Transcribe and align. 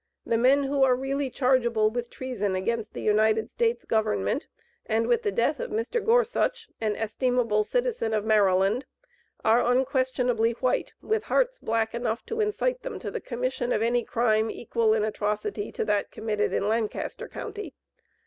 The 0.25 0.35
men 0.35 0.63
who 0.63 0.81
are 0.81 0.95
really 0.95 1.29
chargeable 1.29 1.91
with 1.91 2.09
treason 2.09 2.55
against 2.55 2.95
the 2.95 3.03
United 3.03 3.51
States 3.51 3.85
Government, 3.85 4.47
and 4.87 5.05
with 5.05 5.21
the 5.21 5.31
death 5.31 5.59
of 5.59 5.69
Mr. 5.69 6.03
Gorsuch, 6.03 6.69
an 6.81 6.95
estimable 6.95 7.63
citizen 7.63 8.11
of 8.11 8.25
Maryland, 8.25 8.87
are 9.45 9.63
unquestionably 9.63 10.53
white, 10.53 10.93
with 11.03 11.25
hearts 11.25 11.59
black 11.59 11.93
enough 11.93 12.25
to 12.25 12.41
incite 12.41 12.81
them 12.81 12.97
to 12.97 13.11
the 13.11 13.21
commission 13.21 13.71
of 13.71 13.83
any 13.83 14.03
crime 14.03 14.49
equal 14.49 14.95
in 14.95 15.03
atrocity 15.05 15.71
to 15.71 15.85
that 15.85 16.09
committed 16.09 16.51
in 16.51 16.67
Lancaster 16.67 17.27
county. 17.27 17.75